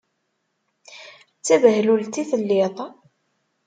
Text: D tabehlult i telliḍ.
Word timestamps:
D 1.37 1.41
tabehlult 1.45 2.15
i 2.21 2.23
telliḍ. 2.29 2.77